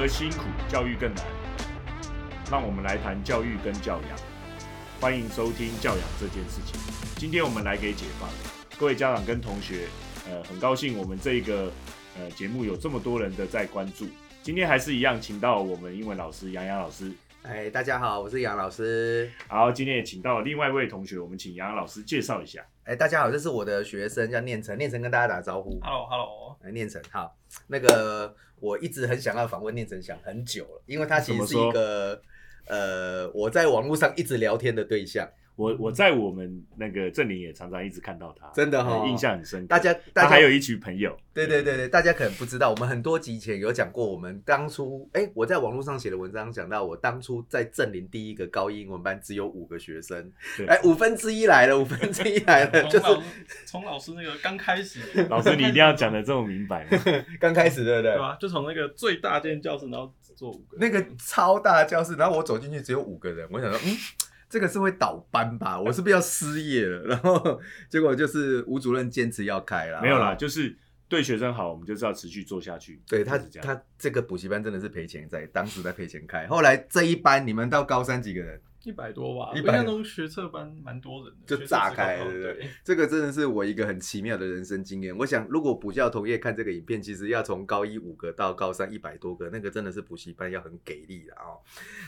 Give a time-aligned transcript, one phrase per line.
[0.00, 1.24] 儿辛苦，教育更难。
[2.50, 4.18] 让我们来谈教育跟教养。
[5.00, 6.78] 欢迎收听教养这件事情。
[7.16, 8.28] 今天我们来给解放
[8.78, 9.88] 各位家长跟同学，
[10.28, 11.72] 呃，很高兴我们这个
[12.18, 14.06] 呃节目有这么多人的在关注。
[14.42, 17.10] 今天还是一样，请到我们英文老师杨洋老师。
[17.42, 19.30] 哎，大家好，我是杨老师。
[19.48, 22.64] 好，今天也请到另外一位同学，我们请杨洋老师介绍一下。
[22.84, 25.78] 哎，大家好，这是我的学生叫念成，念成跟大家打招呼。
[25.80, 27.36] Hello，Hello，哎，念成好，
[27.66, 32.20] 那个我一直很想要访问念成，祥很久了，因为他其实是一个
[32.66, 39.66] 呃我在网络上一直聊天的对象，我我在我们那个镇林也常常一直看到他，真的哦呃印象很深刻。
[39.66, 53.06] 大家大家他还有一群朋友，对对对对，大家可能不知道，我们很多集前有讲过，我们当初哎，我在网络上写的文章讲到，我当初在镇林第一个高一英文班只有五个学生，对哎，五分之一来了，五分之一来了，就是
[53.64, 55.00] 从老师那个刚开始，
[55.30, 56.86] 老师你一定要讲的这么明白。
[57.40, 58.18] 刚开始对不对对？
[58.18, 58.36] 吧？
[58.38, 63.96] 就从那个最大间教室，然后只坐五个，那个超大的教室，然后我走进去只有五个人，我想说，嗯，
[64.48, 65.78] 这个是会倒班吧？
[65.82, 67.02] 我是不是要失业了？
[67.04, 70.76] 然后结果就是吴主任坚持要开了，没有啦，，就是
[71.08, 73.00] 对学生好，我们就是要持续做下去。
[73.06, 73.66] 对他就是这样。
[73.66, 78.60] 他这个补习班真的是赔钱在，当时在赔钱开，后来这一班你们到高三几个人？
[78.86, 79.52] 一百多吧。
[79.52, 85.16] 100我印象中学测班蛮多人的，就炸开对不对对，这个真的是我一个很奇妙的人生经验。
[85.18, 91.58] 我想，如果补教同业看这个影片，其实要从高一五个到高三一百多个，那个真的是补习班要很给力的哦。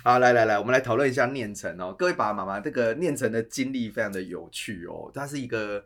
[0.05, 1.93] 好，来来来，我们来讨论一下念成哦。
[1.99, 5.11] 各位爸爸妈妈，这个念成的经历非常的有趣哦。
[5.13, 5.85] 他是一个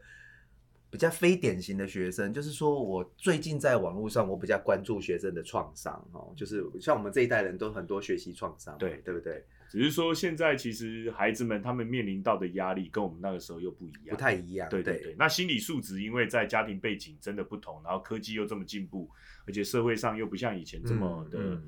[0.90, 9.42] 比较非典型的学生，就是说我最近在网络上，我比较关注学生的创伤哦，就是像我们这一代人都很多学习创伤嘛，对对不对？
[9.72, 15.16] 只是说现在其实孩子们他们面临到的压力跟我们那个时候又不一样，不太一样，对对对。
[15.18, 19.10] 那心理素质因为在家庭背景真的不同，然后科技又这么进步，
[19.46, 21.62] 而且社会上又不像以前这么的、嗯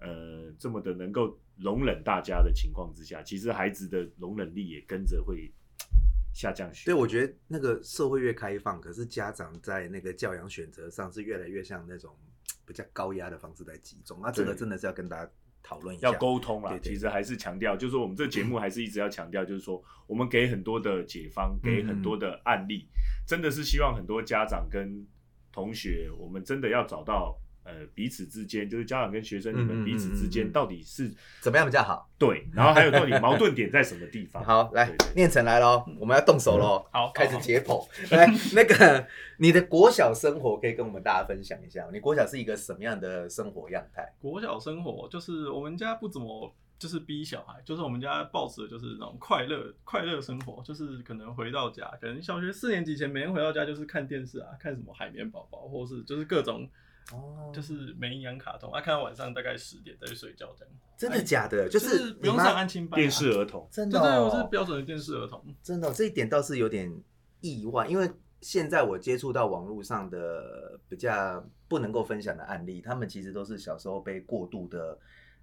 [0.00, 5.50] 呃这么的能够容忍大家的情况之下，其实孩子的容忍力也跟着会
[6.34, 12.14] 下降许对，我觉得那个社会越开放，可是家长在那个教养选择上是越来越像那种
[12.66, 14.20] 比较高压的方式在集中。
[14.22, 15.30] 那这个真的是要跟大家
[15.62, 16.08] 讨论一下。
[16.08, 22.88] 要沟通啦对，对其实还是强调，就是说我们这个节目还是一直要强调，就是说我们给很多的解方，给很多的案例，
[23.26, 25.06] 真的是希望很多家长跟
[25.52, 32.10] 同学，我们真的要找到呃彼此之间，就是家长跟学生你们彼此之间到底是怎么样比较好？
[32.18, 34.42] 对，然后还有到底矛盾点在什么地方？
[34.44, 37.86] 好，来念成来喽，我们要动手喽，好 开始解剖。
[38.10, 39.06] 来，那个
[39.38, 44.12] 你的国小生活可以跟我们大家分享一下，你国小是一个什么样的生活样态？
[44.20, 46.54] 国小生活就是我们家不怎么。
[46.80, 56.66] 就是逼小孩，就是我们家抱持的就是那种快乐快乐生活，就是可能回到家，可能小学四年级前每天回到家就是看电视啊，看什么海绵宝宝，或是就是各种
[57.12, 60.74] 哦就是没营养卡通啊，看到晚上大概十点再去睡觉这样。
[60.96, 61.68] 真的假的？
[61.68, 65.42] 就就是不用上安亲班、啊，电视儿童，真的对我是标准的电视儿童。
[65.62, 66.92] 真的哦、这一点倒是有点
[67.40, 68.10] 意外，因为
[68.40, 74.96] 现在我接触到网络上的比较不能够分享的案例，他们其实都是小时候被过度的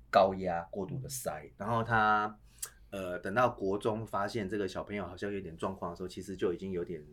[0.10, 2.40] 高压、过度的塞，然后他
[2.92, 7.04] 呃等到国中发现这个小朋友好像有点状况的时候，其实就已经有点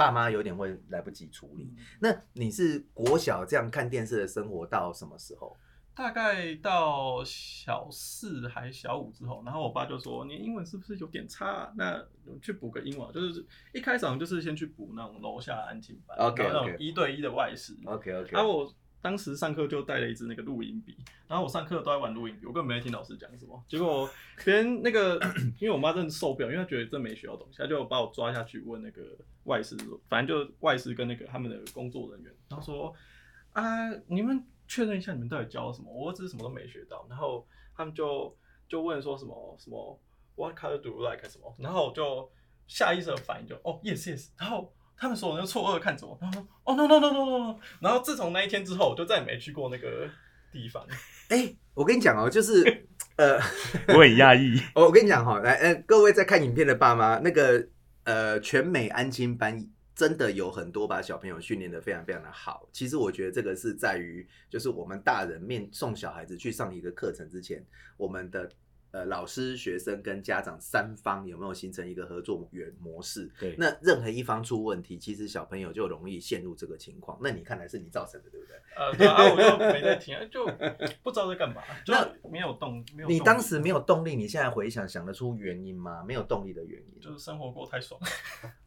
[0.00, 1.70] 爸妈有点会来不及处理。
[2.00, 5.54] 那你是国小这样看电视的生活到什么时候？
[5.94, 11.72] 大概到小四还小五之后，然后我爸就说：“你英文是不是有点差、啊？
[11.76, 12.02] 那
[12.40, 13.44] 去补个英文啊。”就是
[13.74, 17.76] 一开始好像就是先去补那种楼下安静班 OK，那种一对一的外事。
[17.84, 20.96] OK OK，啊我当时上课就带了一支那个录音笔，
[21.26, 23.64] 然后我上课都在玩录音笔，我根本没听老师讲什么。
[23.66, 24.08] 结果
[24.44, 25.18] 别人那个，
[25.58, 29.02] 因为我妈真的受不了，因为她觉得真没学到东西，她就把我抓下去问那个
[29.44, 29.76] 外事，
[30.08, 32.94] 反正就外事跟那个他们的工作人员，然后说
[33.52, 35.90] 啊，你们确认一下你们到底教了什么？
[35.90, 37.06] 我只是什么都没学到。
[37.08, 38.36] 然后他们就
[38.68, 39.98] 就问说什么什么
[40.36, 42.30] What color do you like 什么，然后我就
[42.66, 44.72] 下意识的反应就哦 yes yes，然后。
[45.00, 50.06] 他们所有人就错愕看着我，然后说：“哦、no no no no no no。”然后自从那一天之后，我就再也没去过那个
[50.52, 50.86] 地方。
[51.28, 52.62] 哎、我跟你讲哦，就是
[53.16, 53.36] 呃。
[53.88, 54.60] 我很讶异。
[54.76, 57.66] 哦，我跟你讲哈，来，呃，各位在看影片的爸妈，那个
[58.04, 62.68] 呃，全美安亲班真的有很多把小朋友训练的非常非常的好。
[62.70, 67.64] 其实我觉得这个是在于，就是我们大人面送小孩子去上一个课程之前，
[67.96, 68.50] 我们的
[68.92, 73.30] 呃老师、学生跟家长三方有没有形成一个合作员模式？
[73.38, 77.18] 对，那任何一方出问题，其实小朋友就容易陷入这个情况。
[77.22, 78.56] 那你看来是你造成的，对不对？
[78.76, 80.46] 呃，对啊，我就没在听，就
[81.02, 81.94] 不知道在干嘛， 就
[82.30, 82.84] 没有动。
[83.08, 86.04] 你当时没有动力，你现在回想想得出原因吗？
[86.06, 88.00] 没有动力的原因，就是生活过太爽，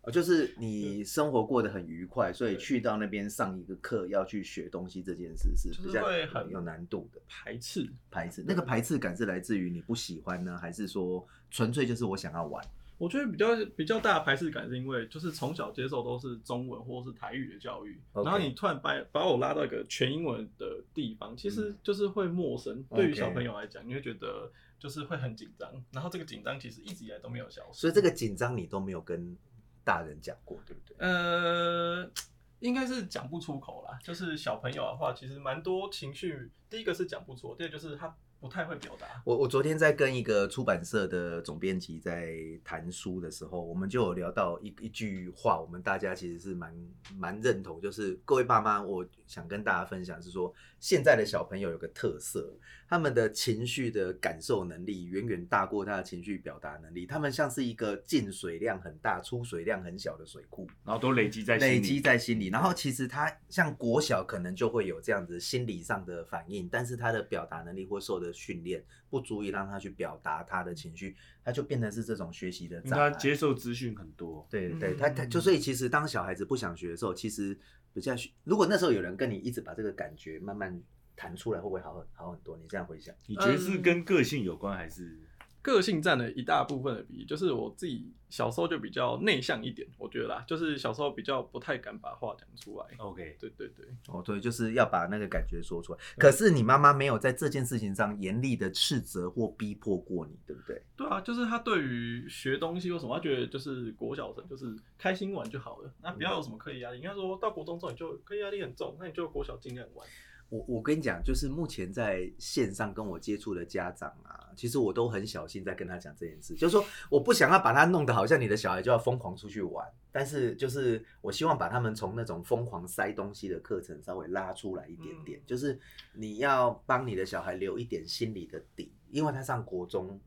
[0.03, 7.21] 呃就是你生活过得很愉快，所以去到那边上一个课要去学东西这件事是就是比较会很有难度的。
[7.27, 7.89] 排斥。
[8.11, 12.63] 排斥那个排斥感是来自于你不喜欢呢，还是说纯粹就是我想要玩？
[12.97, 22.83] 我觉得比较比较大的排斥感是因为就是从小接受都是中文或是台语的教育然后你突然把把我拉到一个全英文的地方，其实就是会陌生。
[22.93, 27.79] 对于小朋友来讲，你会觉得就是会很紧张，然后这个紧张其实一直以来都没有消失。
[27.79, 29.35] 所以这个紧张你都没有跟
[29.83, 30.97] 大人讲过，对不对？
[30.99, 32.09] 呃，
[32.59, 33.97] 应该是讲不出口啦。
[34.03, 39.07] 就是小朋友的话，其实蛮多情绪，第一个是讲不出，第二个就是他不太会表达。
[39.25, 46.75] 我我昨天在跟一个出版社的总编辑在谈书的时候，我们就有聊到一一句话，我们大家其实是蛮
[47.15, 50.53] 蛮认同，就是各位爸妈，我想跟大家分享是说，
[50.83, 52.53] 现在的小朋友有个特色，
[52.89, 60.67] 他们的情绪的感受能力远远大过他的情绪表达能力，他们像是一个进水量很大、出水量很小的水库。
[60.83, 62.49] 然后都累积在心里累积在心里。
[62.49, 68.83] 然后其实他像国小可能就会有这样子心理上的反应，但是他的表达能力或受的训练
[69.13, 71.15] 不足以让他去表达他的情绪，
[71.45, 73.11] 他就变成是这种学习的障碍。
[73.11, 77.55] 他接受资讯很多，对对，嗯他他就所以其实当小孩子不想学的时候，其实
[77.93, 80.81] 比较需如果那时候有人跟你一直把这个感觉慢慢
[81.15, 82.57] 弹出来，会不会好很好很多？
[82.57, 85.15] 你这样回想，你觉得是跟个性有关还是？
[85.63, 92.85] 个性占了一大部分的比例，就是我自己小时候就比较内向一点，我觉得啦，就是小时候比较不太敢把话讲出来。
[92.97, 95.99] OK，对对对，哦，对，就是要把那个感觉说出来。
[96.17, 100.83] 可是你妈妈没有在这件事情上严厉的斥责或逼迫过你，对不对？
[100.97, 106.97] 对啊，就是她对于学东西或什么，她觉得就是国小生就是开心玩就好了，那不要有什么课业压力。
[106.97, 110.05] 应该说到国中之后，你就课业压力很重，那你就国小尽量玩。
[110.53, 125.79] 我我跟你讲，就是目前在线上跟我接触的家长啊，其实我都很小心在跟他讲这件事，就是说我不想要把他弄得好像你的小孩就要疯狂出去玩，但是就是我希望把他们从那种疯狂塞东西的课程稍微拉出来一点点，嗯就是
[126.13, 130.21] 你要帮你的小孩留一点心理的底，因为他上国中。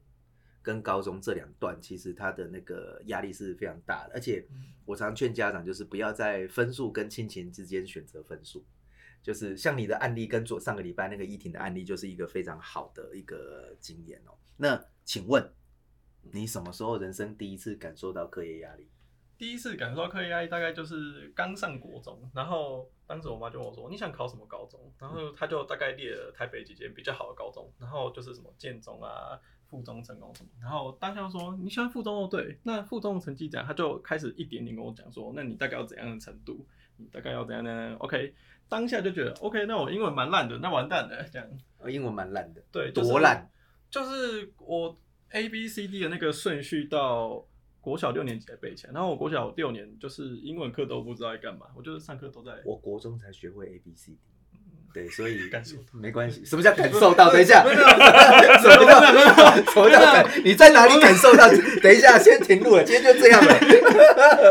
[0.62, 4.44] 跟高中这两段，其实他的那个压力是非常大的，而且
[4.84, 8.64] 我常劝家长，就是不要在分数跟亲情之间选择分数。
[9.22, 14.32] 就是像你的案例跟昨上个礼拜那个依婷的案例，就是一个非常好的一个经验哦。
[14.56, 15.52] 那请问
[16.32, 18.88] 你什么时候人生第一次感受到课业压力？
[19.38, 30.48] 第一次感受到课业压力，大概就是刚上国中，然后当时我妈就问我说：“你想考什么高中？”然后她就大概列了台北几间比较好的高中，然后就是什么建中啊、附中、成功什么。
[30.58, 36.66] 然后当下说：“你喜欢附中哦，对，那附中的成绩怎样？”她就开始一点点跟我讲说：“那你大概要怎样的程度？
[36.96, 38.34] 你大概要怎样呢？”OK，
[38.68, 41.48] 当下就觉得 OK，那我英文蛮烂的，那完蛋了，这样。
[41.78, 43.48] 我英文蛮烂的，对，就是多烂？
[43.90, 44.98] 就是我
[45.30, 47.46] A B C D 的那个顺序到
[47.80, 52.60] 国小六年级才背起来，然后我国小六年就是英文课都不知道在干嘛，我就是上课都在。
[52.64, 54.18] 我国中才学会 A B C D。
[54.96, 56.42] 对，所以感受没关系。
[56.42, 57.30] 什么叫感受到？
[57.30, 60.26] 等一下， 什么叫什么叫感？
[60.42, 61.46] 你在哪里感受到？
[61.82, 63.58] 等一下，先停录了，今天就这样了。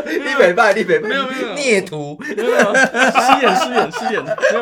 [0.06, 2.16] 立北拜，立北拜，没有没有孽徒。
[2.38, 4.60] 没有没有失言失言失言，没有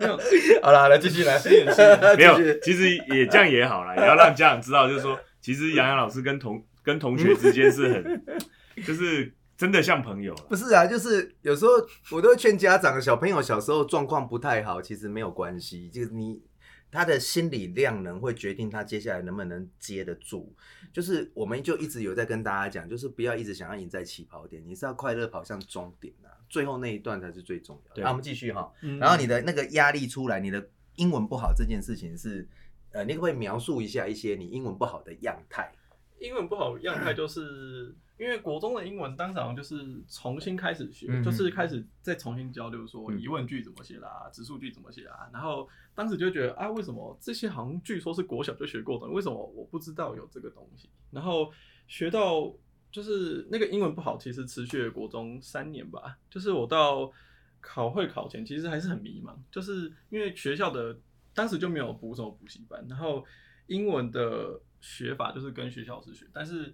[0.00, 0.20] 没有
[0.60, 1.98] 好了，来继续来，失言失言。
[2.18, 8.22] 没有，其实也这样也好了，也要让家长知道，就是说，其实杨洋老师跟同跟同学之间是很，
[8.86, 10.42] 就是真的像朋友了。
[10.48, 11.72] 不是啊，就是有时候
[12.12, 16.42] 我都会劝家长，小朋友小时候状况不太好，其实没有关系，就是你
[16.90, 20.54] 他的心理量能会决定他接下来能不能接得住。
[20.92, 27.94] 就是我们就一直有在跟大家讲，就是不要一直想要赢在起跑点，你是要快乐跑向终点啊，最后那一段才是最重要的。
[27.96, 32.48] 对那我们继续哈，嗯然后你的那个压力出来，你的英文不好这件事情是，
[32.92, 35.72] 呃，你可不可以描述一下一些你英文不好的样态？
[36.18, 45.28] 英文不好样态，就是 因为国中的英文当场就是重新开始学，嗯就是开始再重新交流，说嗯疑问句怎么写啦，指数句怎么写啦。
[45.32, 50.88] 然后当时就觉得啊，为什么这些好像据说是国小就学过的，为什么我不知道有这个东西？
[51.10, 51.52] 然后
[51.86, 52.52] 学到
[52.90, 57.12] 就是那个英文不好，其实持续了国中三年吧，就是我到
[57.60, 60.98] 考会考前，其实还是很迷茫，就是因为学校的
[61.34, 63.22] 当时就没有补什么补习班，然后
[63.66, 66.72] 英文的学法就是跟学校是学，但是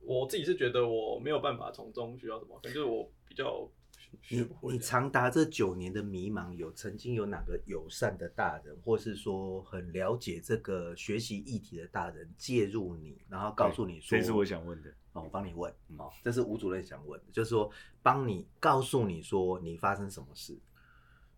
[0.00, 4.74] 我自己是觉得我没有办法从中学到什么，可能就是我比较学你不会这样。
[4.76, 14.94] 你长达这九年的迷茫，有曾经有哪个友善的大人，或是说很了解这个学习议题的大人介入你，然后告诉你说，这是我想问的。
[15.12, 17.68] 哦，我帮你问嗯哦，这是吴主任想问的，就是说
[18.00, 20.56] 帮你告诉你说你发生什么事，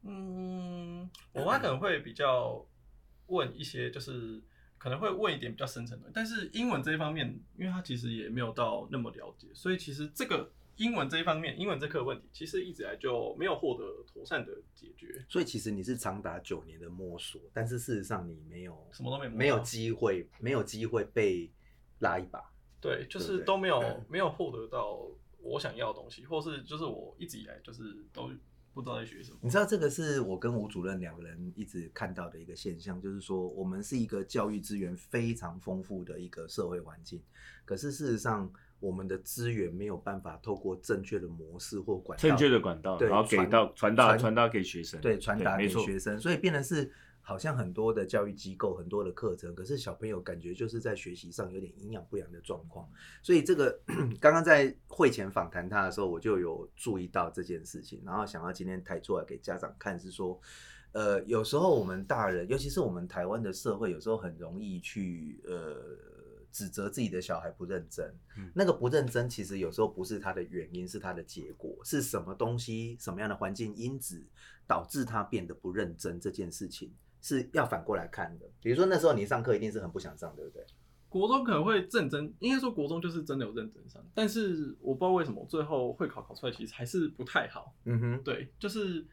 [0.02, 2.62] 嗯，我妈可能会比较
[3.28, 4.42] 问一些就是
[4.82, 21.48] 可能会问一点比较深层的，但是英文这一方面，因为他其实也没有到那么了解，所以其实这个英文这一方面，英文这课问题，其实一直以来就没有获得妥善的解决，所以其实你是长达九年的摸索，但是事实上你没有什么都没没有机会，没有机会被
[22.00, 22.42] 拉一把。
[22.80, 24.98] 对，就是都没有 没有获得到
[25.38, 28.32] 我想要的东西，或是就是我一直以来就是都
[28.74, 29.38] 不知道在学什么。
[29.42, 37.20] 你知道这个是我跟吴主任两个人一直看到的一个现象，就是说我们是一个教育资源非常丰富的一个社会环境，
[37.64, 38.50] 可是事实上
[38.80, 46.90] 我们的资源没有办法透过正确的模式或管道正确的管道，对然后给到传达传传达给学生，对传达给学生，所以变成是
[47.22, 52.86] 好像很多的教育机构、很多的课程，可是小朋友感觉就是在学习上有点营养不良的状况。
[53.22, 53.80] 所以这个
[54.20, 60.38] 刚刚在会前访谈他的时候，我就有注意到这件事情，然后想要今天抬出来给家长看，是说。
[60.94, 65.74] 呃，有时候我们大人，尤其是我们台湾的社会，有时候很容易去呃
[66.50, 68.14] 指责自己的小孩不认真。
[68.36, 74.22] 嗯那个不认真，其实有时候不是他的原因，是他的结果，是什么东西、什么样的环境因子
[74.66, 78.46] 导致他变得不认真这件事情，是要反过来看的。
[78.60, 80.62] 比如说那时候你上课一定是很不想上，对不对？
[81.08, 87.74] 国中可能会认真，应该说国中就是真的有认真上，但是我不知道为什么最后会考考出来其实还是不太好。
[87.84, 88.22] 嗯哼。
[88.22, 89.06] 对，就是，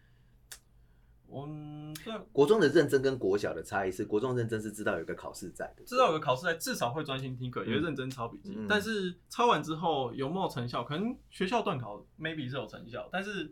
[1.30, 8.56] 嗯，虽然国中的认真跟国小的差异是，国中认真是知道有个考试在的，知道有个考试在，至少会专心听课，也会嗯认真抄笔记。
[8.58, 10.82] 嗯但是抄完之后有没有成效？
[10.86, 13.52] 可能学校断考 maybe 是有成效，但是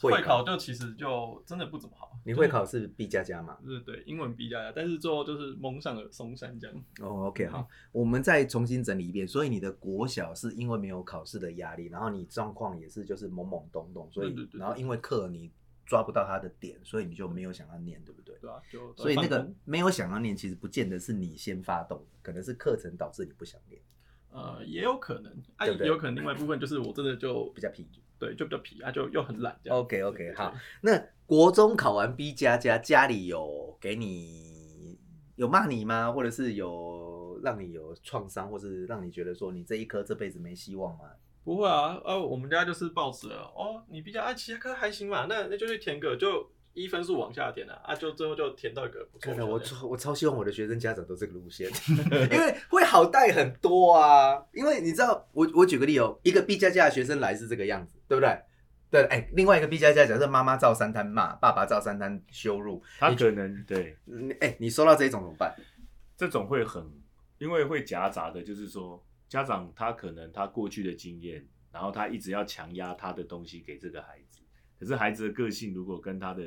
[0.00, 2.18] 会会考就其实就真的不怎么好。
[2.24, 3.56] 你会考是 B 加加嘛？
[3.64, 6.76] 对对，英文 B 加加，但是最后就是蒙上了松山这样。
[7.00, 9.26] 哦，OK，好，我们再重新整理一遍。
[9.26, 15.50] 所以你的国小是因为没有考试的压力，然后你状况也是就是懵懵懂懂，所以然后因为课你
[15.86, 18.36] 抓不到他的点，所以你就没有想要念，对不对？
[18.40, 23.80] 对啊，就所以那个没有想要念，其实不见得是你先发动的，可能是课程导致你不想念，
[24.30, 27.88] 呃也有可能，啊对对也有可能另外一部分就是我真的就比较皮。
[28.20, 29.78] 对就比较皮啊，就又很懒这样。
[29.78, 34.96] OK OK，对好，那国中考完 B 加加，家里有给你
[35.34, 36.12] 有骂你吗？
[36.12, 41.04] 或者是有让你有创伤，或是让你觉得说你这一科这辈子没希望吗？
[41.42, 49.46] 不会啊，啊，我们家就是抱持了哦，你比较啊，其他科还行嘛，那那就去填个，就依分数往下填啊，啊，就最后就填到一个不错真的。
[49.46, 51.68] 我超我超希望我的学生家长都这个路线，
[52.30, 54.40] 因为会好带很多啊。
[54.52, 58.38] 因为你知道，我我举个例哦，一个 B 加加的学生来是这个样子，对不对？
[58.90, 65.54] 对，哎，另外一个 B 加加，假设妈妈照三摊骂，爸爸照三摊羞辱，他可能对嗯哎，你收到这种怎么办？
[66.16, 66.84] 这种会很，
[67.38, 74.39] 因为会夹杂的，就是说家长他可能他过去的经验，然后他一直要强压他的东西给这个孩子，
[74.80, 76.42] 可是孩子的个性如果跟他的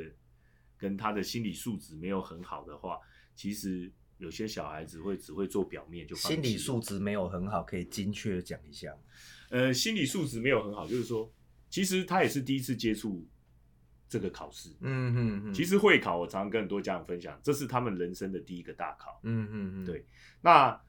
[0.75, 3.00] 跟他的心理素质没有很好的话，
[3.36, 8.92] 其实有些小孩子会只会做表面就心理素质没有很好，可以精确的讲一下。
[9.50, 11.32] 呃心理素质没有很好，就是说
[11.70, 13.24] 其实他也是第一次接触
[14.10, 14.70] 这个考试。
[14.82, 19.20] 嗯嗯嗯，其实会考，我常常跟很多家长分享，这是他们人生的第一个大考。
[19.24, 20.06] 嗯嗯嗯，对
[20.42, 20.82] 那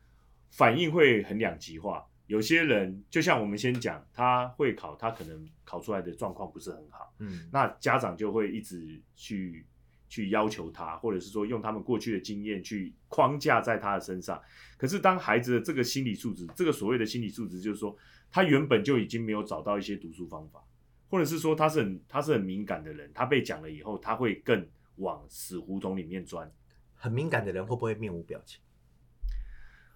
[0.50, 2.06] 反应会很两极化。
[2.26, 9.64] 有些人就像我们先讲，他会考，他可能考出来的状况不是很好，嗯，那家长就会一直去
[10.08, 14.40] 去要求他，或者是说用他们过去的经验去框架在他的身上。
[14.78, 17.96] 可是当孩子的这个心理素质，这个所谓的心理素质，就是说
[18.30, 20.64] 他原本就已经没有找到一些读书方法，
[21.10, 24.66] 或者是说他是很他是很敏感的人，他被讲了以后，他会更
[24.96, 26.50] 往死胡同里面钻。
[26.94, 28.60] 很敏感的人会不会面无表情？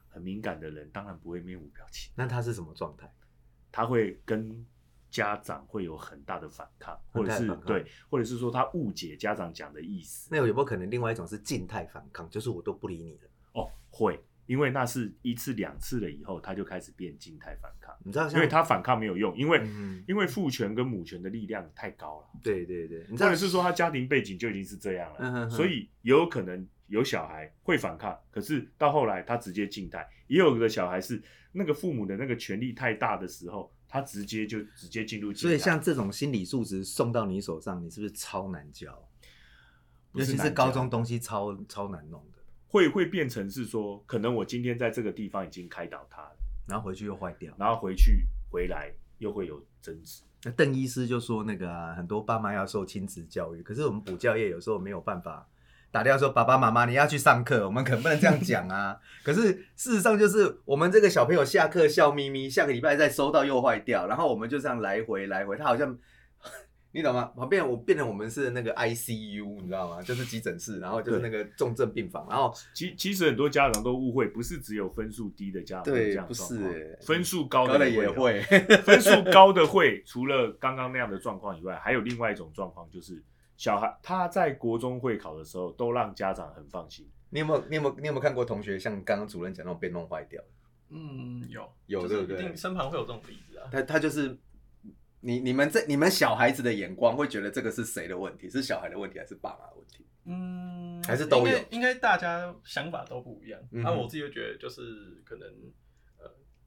[0.08, 2.12] 很敏感的人当然不会面无表情。
[2.16, 3.12] 那他是什么状态？
[3.70, 4.66] 他会跟
[5.10, 10.28] 家长会有很大的反抗，或者是对，或者是说他误解家长讲的意思。
[10.30, 13.30] 那有没有可能另外一种是静态反抗，就是我都不理你了？
[13.54, 35.32] 哦，会，因为那是一次两次了以后，他就开始变静态反抗，你知道，因为他反抗没有用，因为、嗯因为父权跟母权的力量太高了，对对对，你知道或者是说他家庭背景就已经是这样了，嗯哼哼所以也有可能有小孩会反抗，可是到后来他直接静态，也有的小孩是那个父母的那个权力太大的时候，他直接就直接进入。
[35.32, 39.08] 所以像这种心理素质送到你手上，你是不是超难教？
[40.14, 47.54] 尤其是高中东西超超难弄的，会会变成是说，可能我今天在这个地方已经开导他了，然后回去又坏掉。
[47.58, 50.22] 然后回去回来又会有争执。
[50.44, 55.46] 那邓医师就说那个啊，很多爸妈要受亲子教育，可是我们补教业有时候没有办法
[55.90, 58.96] 打电话说爸爸妈妈你要去上课，我们可不能这样讲啊。
[59.24, 65.98] 可是事实上就是我们这个小朋友下课笑眯眯，下个礼拜再收到又坏掉，然后我们就这样来回来回，他好像
[66.92, 67.30] 你懂吗？
[67.36, 70.02] 旁边我变成我们是那个 ICU，你知道吗？
[70.02, 78.40] 就是急诊室，然后就是那个重症病房，然后其其实很多家长都误会，不是只有分数低的家长会这样对不状况是欸分数高的也会，
[78.84, 83.22] 分数高的会，除了刚刚那样的状况以外，还有另外一种状况，就是
[83.58, 87.06] 小孩他在国中会考的时候，都让家长很放心。
[87.28, 90.42] 你有没有你有没有你有没有看过同学像刚刚主任讲那种被弄坏掉？
[90.88, 93.68] 嗯，有有就是对不对一定身旁会有这种例子啊。
[93.70, 94.34] 他他就是
[95.20, 98.48] 你你们这你们小孩子的眼光会觉得这个是谁的问题？
[98.48, 100.06] 是小孩的问题还是爸妈的问题？
[100.24, 103.60] 嗯，还是都有应该应该大家想法都不一样。
[103.72, 105.87] 嗯啊，我自己会觉得就是可能呃，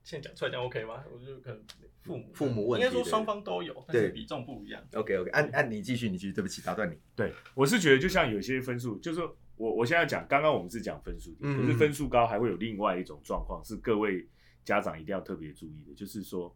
[0.03, 1.03] 现在讲出来讲 OK 吗？
[1.11, 1.63] 我就可能
[2.01, 4.81] 父母父母问题应该说双方都有，但是比重不一样。
[4.93, 6.97] OK OK，按按你继续，你继续，对不起，打断你。
[7.15, 9.21] 对我是觉得，就像有些分数，就是
[9.55, 14.27] 我我现在讲，刚刚我们是讲分数低，嗯可是分数高还会有另外一种状况，是各位
[14.63, 16.55] 家长一定要特别注意的，就是说。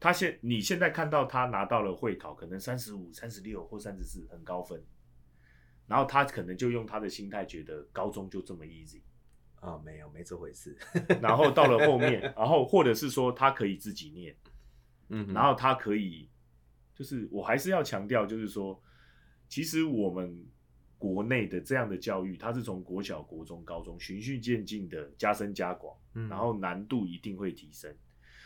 [0.00, 4.80] 他现你现在看到他拿到了会考，可能三十五、三十六或三十四，很高分，
[5.88, 9.00] 然后他可能就用他的心态觉得高中就这么 easy，
[9.60, 10.76] 啊、没有，没这回事。
[11.20, 14.34] 然后到了后面，然后或者是说他可以自己念，
[15.08, 16.28] 嗯，然后他可以，
[16.94, 18.80] 就是我还是要强调，就是说，
[19.48, 20.46] 其实我们
[20.96, 27.94] 国内的这样的教育，它是从国小、国中、高中循序渐进的加深加广，嗯然后难度一定会提升。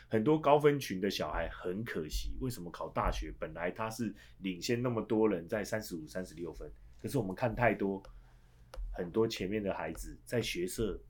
[0.09, 8.03] 很多高分群的小孩很可惜，为什么考大学本来他是领先那么多人在三十五、三十六分，可是我们看太多
[8.93, 11.01] 很多前面的孩子在学社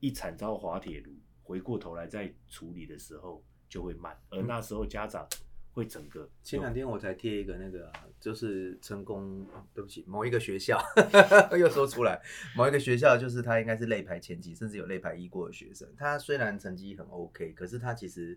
[0.00, 1.12] 一惨遭滑铁卢，
[1.42, 5.26] 回过头来再处理的时候就会慢，而那时候家长
[5.72, 10.76] 会整个前两天我才贴一个那个啊、就是成功，啊对不起，某一个学校
[11.56, 12.20] 又说出来，
[12.56, 15.88] 某一个学校就是他应该是类排前几，甚至有类排一过的学生。
[15.96, 18.36] 他虽然成绩很 OK，可是他其实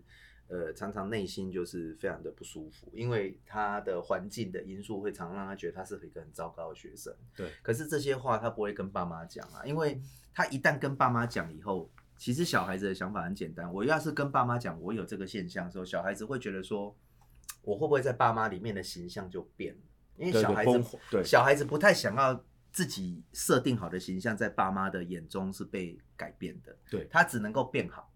[0.52, 7.10] 呃常常内心就是非常的不舒服，因为他的环境的因素会常让他觉得他是一个很糟糕的学生。
[7.34, 9.98] 对可是这些话他不会跟爸妈讲啊，因为
[10.34, 13.72] 他一旦跟爸妈讲以后，其实小孩子的想法很简单。
[13.72, 16.94] 我要是跟爸妈讲我有这个现象的时候，小孩子会觉得说，
[17.62, 19.80] 我会不会在爸妈里面的形象就变了？
[20.18, 28.11] 因为小孩子崩对小孩子不太想要自己设定好的形象在爸妈的眼中是被改变的，对他只能够变好，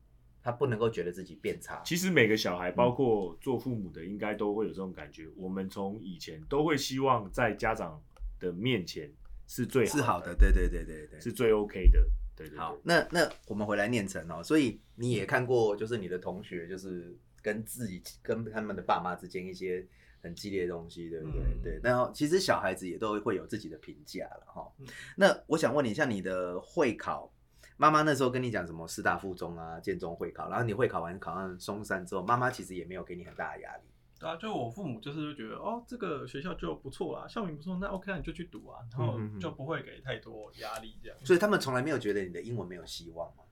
[0.46, 1.82] 他不能够觉得自己变差。
[1.84, 5.26] 其实每个小孩，包括做父母的，应该都会有这种感觉。
[5.34, 8.00] 我们从以前都会希望在家长
[8.38, 9.12] 的面前
[9.48, 11.98] 是最是好的，对对对对对，是最 OK 的。
[12.36, 19.84] 对对对好，那那我们回来念成哦，所以你也看过，就是你的同学，就是跟自己跟他们的爸妈之间一些
[20.22, 21.40] 很激烈的东西，对不对？
[21.40, 24.86] 嗯对，然后其实小孩子也都会有自己的评价了哈嗯。
[25.16, 27.32] 那我想问你，像你的会考，
[27.76, 33.82] 妈妈那时候跟你讲什么师大附中啊、建中会考，然后你会考完考上松山之后，妈妈其实也没有给你很大的压力。
[34.18, 41.18] 对啊，就我父母就是觉得哦，这个学校就不错啦，校名不错，那 OK 啊，你就去读啊，然后就不会给太多压力这样。
[41.22, 43.42] 所以他们从来没有觉得你的英文没有希望嘛？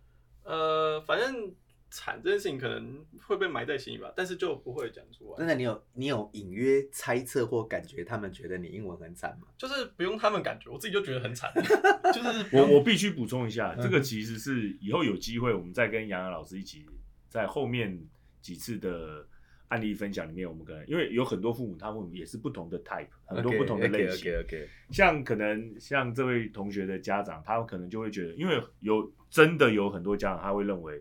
[0.45, 1.55] 呃，反正
[1.97, 9.47] 惨这件事情可能会被埋在心里吧，但是就不会讲出来，真的，你有你有隐约猜测或感觉他们觉得你英文很惨吗？
[9.57, 11.53] 就是不用他们感觉，我自己就觉得很惨，
[12.13, 16.85] 就是我我必须补充一下，嗯这个其实是以后有机会，我们再跟杨洋老师一起
[17.29, 17.97] 在后面
[18.43, 19.25] 几次的
[19.69, 24.33] 案例分享里面，我们可能因为有很多父母他们也是不同的 type，很多不同的类型。
[24.33, 31.01] OK OK，像可能像这位同学的家长，他可能就会觉得，因为有真的有很多家长他会认为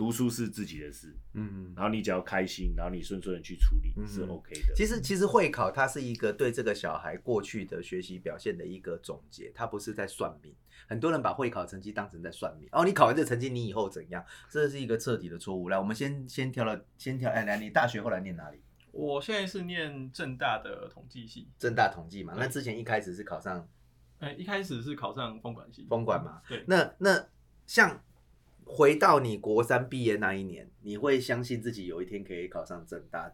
[0.00, 1.74] 读书是自己的事，嗯。
[1.76, 4.74] 然后你只要开心，然后你顺顺的去处理、嗯是 OK 的。
[4.74, 10.54] 其实，其实会考它是一个对这个小孩过去的学习表现的一个总结，它不是在算命。
[10.88, 12.66] 很多人把会考成绩当成在算命。
[12.72, 14.24] 哦，你考完这成绩，你以后怎样？
[14.48, 15.68] 这是一个彻底的错误。
[15.68, 17.30] 来，我们先先挑了，先挑。
[17.30, 18.58] 哎，来，你大学后来念哪里？
[18.92, 22.32] 我现在是念正大的统计系，正大统计嘛。
[22.38, 23.68] 那之前一开始是考上
[24.18, 26.40] 呃，一开始是考上风管系，风管嘛。
[26.48, 27.28] 对，那那
[27.66, 28.02] 像
[28.72, 33.32] 回到你国三毕业那一年，你会相信自己有一天可以考上正大？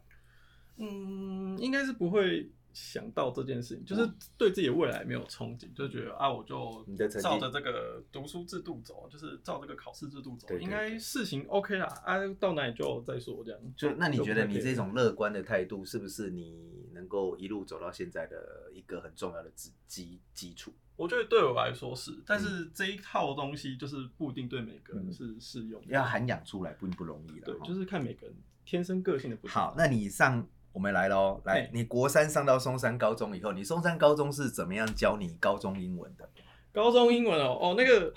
[0.79, 6.86] 嗯，应该是不会想到这件事情，就是对自己的未来没有憧憬，就觉得啊，我就
[7.22, 13.58] 照着这个读书制度走，就是照这个考试制度走，应该事情 OK 啦，啊，到哪里就再说这样。
[13.74, 20.70] 就那你觉得你这种乐观的态度，是不是你能够一路走到现在的一个很重要的基基基础？
[20.96, 27.46] 我觉得对我来说是，但嗯是这一套东西就是不一定对每个人是适用的，要涵养出来并不容易了。
[27.46, 28.36] 对，就是看每个人
[28.66, 29.54] 天生个性的不同。
[29.54, 36.28] 好，那你上我们来喽，来，你国三上到松山高中以后，你松山高中是怎么样教你高中英文的？
[36.70, 38.12] 高中英文哦，哦那 个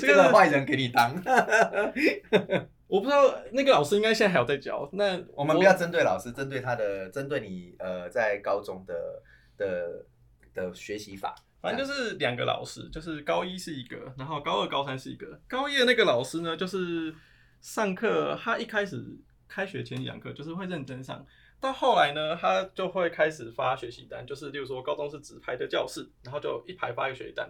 [0.00, 1.14] 这个坏人给你当，
[2.88, 4.90] 我不知道那个老师应该现在还有在教。
[4.92, 9.22] 那我们不要针对老师，针对他的，针对你呃在高中的
[9.56, 10.04] 的
[10.52, 11.32] 的学习法。
[11.60, 15.40] 反正就是两个老师，就是高一是一个，然后高二、高三是一个。
[15.46, 17.14] 高一的那个老师呢，就是
[17.60, 19.16] 上课他一开始
[19.48, 21.24] 开学前一两课就是会认真上，
[21.60, 27.48] 到后来呢，他就会开始发学习单，就是例如说高中是直排的教室，然后就一排发一个学习单，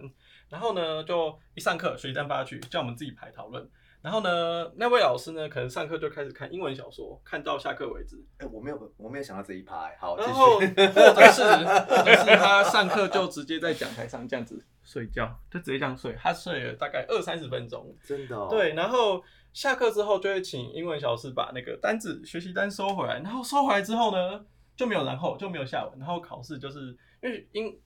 [0.49, 3.69] 然后呢就一上课学习单发去，叫我们自己排讨论。
[4.01, 8.15] 然后呢，那位老师呢，可能上课就开始看英文小说，看到下课为止。
[8.37, 9.91] 哎，我没有，我没有想到这一趴。
[9.99, 16.15] 好，然后或者是或者是他上课就直接在讲台上这样子睡觉，就直接这样睡。
[16.17, 18.47] 他睡了大概二三十分钟，真的。
[18.47, 19.21] 对，然后
[19.53, 27.79] 下课之后就会请英文小师把那个单子学习单收回来，然后收回来之后呢，就没有然后就没有下文，然后考试就是因为英。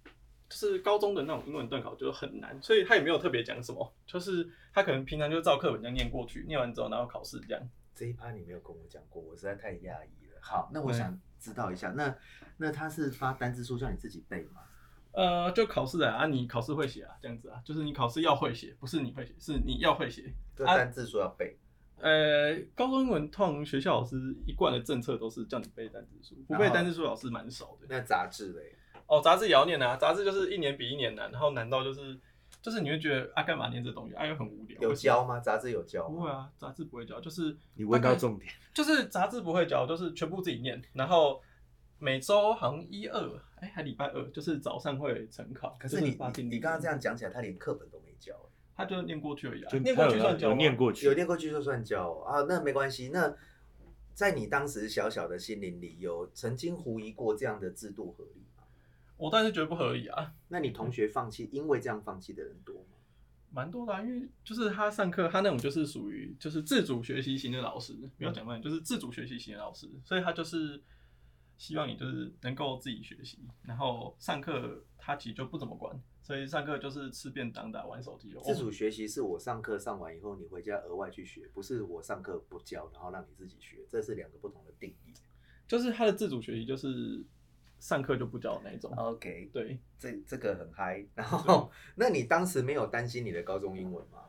[0.50, 7.70] 就是高中的那种英文段考就是很难，所以他也没有特别讲什么，就是他可能平常就照课本这样念过去，念完之后然后考试这样。
[7.96, 10.38] 这一趴你没有跟我讲过，我实在太讶异了。
[10.42, 12.16] 好，那我想知道一下，那
[12.58, 14.62] 那他是发单字书叫你自己背吗？
[15.14, 20.34] 呃，就考试啊，啊你考试会写啊，这样子啊，就是你考试要会写，不是你会写，是你要会写。
[20.56, 21.58] 这单字书要背。
[22.00, 27.88] 呃，高中英文通常学校老师一贯的政策都是叫你背单字书，不背单字书老师蛮少的。
[27.88, 28.76] 那杂志嘞？
[29.08, 32.20] 哦，杂志也要念啊，杂志就是一年比一年难，然后难到就是
[32.62, 34.16] 就是你会觉得啊，干嘛念这东西？
[34.16, 34.82] 啊，又很无聊。
[34.82, 35.40] 有教吗？
[35.40, 36.10] 杂志有教？
[36.10, 41.42] 不会啊，杂志不会教，就是你问到重点，就是杂志不会教，就是全部自己念，然后
[42.04, 45.78] 每周好像一二，哎，还礼拜二，就是早上会晨考。
[45.80, 46.10] 可是你
[46.44, 48.36] 你刚刚这样讲起来，他连课本都没教，
[48.76, 53.08] 他就念过去而已，啊，念过去算教，有念过去，有念过去就算教啊，那没关系。
[53.14, 53.34] 那
[54.14, 58.66] 在你当时小小的心灵里，有曾经狐疑过这样的制度合理吗？
[59.16, 60.34] 我当然是觉得不合理啊。
[60.50, 62.98] 那你同学放弃，因为这样放弃的人多吗？
[63.50, 70.82] 蛮多的，因为就是他上课，他那种就是属于就是自主学习型的老师，不要讲慢，就是自主学习型的老师，所以他就是
[71.58, 78.36] 希望你就是能够自己学习，然后上课他其实就不怎么管，所以上课就是吃便当、打玩手机。
[78.44, 85.14] 自主学习是我上课上完以后，你回家额外去学，不是我上课不教，然后让你自己学，这是两个不同的定义。
[85.68, 87.24] 就是他的自主学习就是。
[87.80, 88.90] 上课就不教那种。
[88.96, 91.06] OK，对，这这个很嗨。
[91.14, 94.20] 然后，那你当时没有担心你的高中英文吗？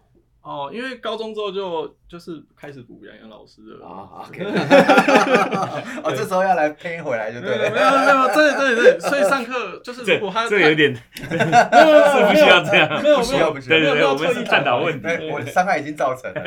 [0.45, 3.87] 哦，因为高中之后就就是开始补杨洋老师了。
[3.87, 4.45] 啊， OK。
[6.05, 7.71] 哦，这时候要来配回来就对了。
[7.71, 13.79] 没有没有， 对对对，所以上课就是如果他这有点，是不需要这样，没有不需要不需要。
[13.79, 16.43] 对对对，我们是探讨问题，我的伤害已经造成了。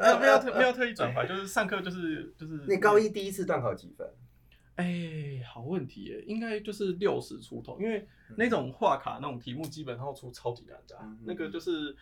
[0.00, 2.60] 没有没有特没有特意转化，就是上课就是就是。
[2.66, 4.04] 你高一第一次段考几分？
[4.76, 8.06] 哎，好问题耶，应该就是六十出头，因为
[8.36, 11.94] 那种画卡那种题目基本上出超级难的，那个就是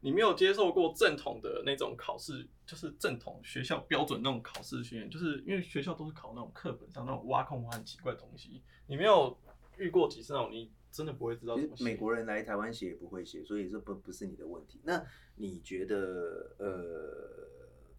[0.00, 9.36] 你没有接受过正统的那种考试，就是正统学校标准那种考试训练，就是因为学校都是考那种课本上那种挖空挖很奇怪的东西，你没有
[9.76, 11.82] 遇过几次那种，你真的不会知道怎么写。
[11.82, 14.80] 美国人来台湾写也不会写，所以这不不是你的问题。
[14.84, 15.04] 那
[15.36, 17.48] 你觉得呃，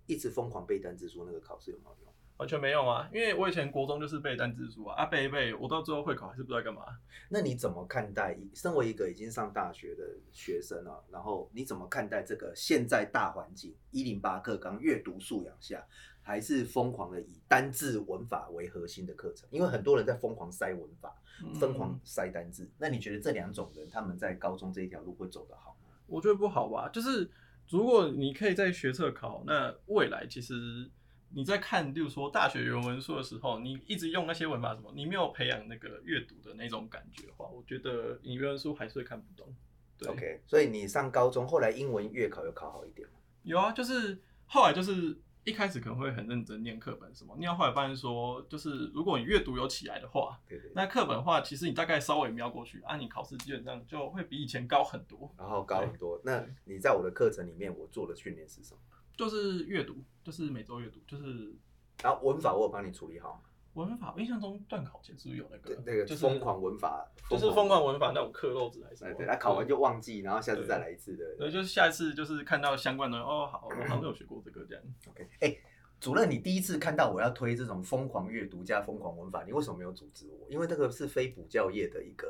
[0.07, 2.02] 一直疯狂背单词书那个考试有没有用？
[2.43, 6.83] 完全没用啊，因为我以前国中就是背单字书啊，啊背一背，我到最后会考还是不知道干嘛。
[7.29, 8.37] 那你怎么看待？
[8.53, 10.03] 身为一个已经上大学的
[10.33, 15.81] 学生啊，然后你怎么看待这个现在大环境一零八课纲阅读素养下，
[16.21, 19.47] 还是疯狂的以单字文法为核心的课程？
[19.49, 21.15] 因为很多人在疯狂塞文法，
[21.57, 22.69] 疯狂塞单字。
[22.77, 25.95] 那你觉得这两种人他们在高中这一条路会走得好吗？
[26.07, 27.31] 我觉得不好吧，就是
[27.69, 30.91] 如果你可以在学测考，那未来其实。
[31.35, 39.53] 你在看，例如说大学原文书的时候，你一直用那些文法什么，你没有培养那个阅读的那种感觉的话，我觉得你原文书还是会看不懂。
[39.97, 43.15] 对 OK，所以你上高中后来英文月考有考好一点吗？
[43.43, 55.33] 有啊，就是后来就是一开始可能会很认真念课本什么，念到后来发现说，就是如果你阅读有起来的话，对对，那课本的话，其实你大概稍微瞄过去，啊，你考试基本上就会比以前高很多。
[55.37, 58.79] 然后高很多，那你在我的课程里面，我做的训练是什么？
[59.17, 61.53] 就是阅读，就是每周阅读，就是。
[62.01, 63.41] 然后文法我有帮你处理好
[63.75, 69.13] 文法，我印象中段考前是不是有那个那个就是疯狂文法，就是疯狂文法那种刻漏子还是？
[69.15, 71.23] 对，他考完就忘记，然后下次再来一次的。
[71.37, 74.83] 对，就是下一次就是看到相关的哦，好，我好像有学过这个这样。
[75.07, 75.55] OK，哎，
[75.99, 80.45] 主任，你第一次看到我要推这种疯狂阅读加疯狂文法，你为什么没有组织我？
[80.49, 82.27] 因为这个是非补教业的一个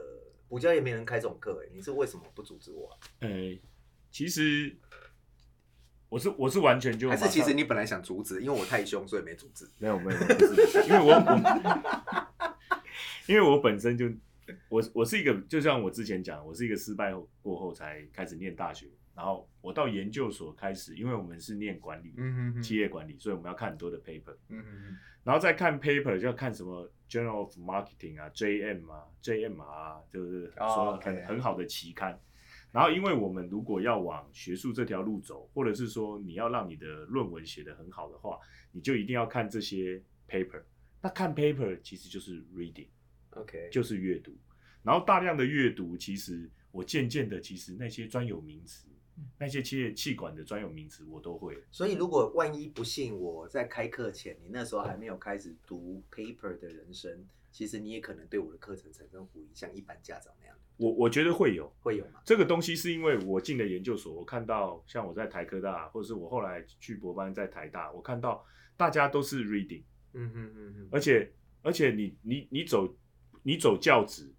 [0.50, 2.89] 补教业没人开这种课，哎，你是为什么不组织我？
[3.22, 3.58] 哎，
[4.12, 4.78] 其实。
[6.13, 9.67] 我是我是完全就还是其实你本来想阻止，因为我太凶，所以没阻止。
[9.80, 10.19] 没有没有，
[10.88, 12.54] 因为我我
[13.26, 14.06] 因为我本身就
[14.69, 32.19] 我我是一个，就像我之前讲，我是一个失败过后才开始念大学然后我到研究所开始，因为我们是念管理，嗯企业管理，所以我们要看很多的 paper，嗯嗯然后再看 paper 就要看什么 Journal of Marketing 啊、JM 啊、JMR 啊，就是哦说很很好的期刊。
[32.74, 38.40] 然后，因为我们如果要往学术这条路走，或者是说你要让你的论文写得很好的话，
[38.72, 40.64] 你就一定要看这些 paper。
[41.00, 44.36] 那看 paper 其实就是 reading，，OK，就是阅读。
[44.82, 48.88] 然后大量的阅读，其实我渐渐的，其实那些专有名词，
[49.38, 51.56] 那些企业气管的专有名词我都会。
[51.70, 62.22] 所以如果万一不幸我在开课前，你那时候还没有开始读 paper 的人生，其实你也可能对我的课程产生狐疑，像一般家长那样，我我觉得会有，会有吗？
[62.26, 68.44] 这个东西是因为我进了研究所，我看到像我在台科大，或者是我后来去博班在台大，我看到
[68.76, 69.84] 大家都是 reading，
[70.14, 71.32] 嗯嗯嗯嗯，而且
[71.62, 72.96] 而且你你你走
[73.44, 74.34] 你走教职，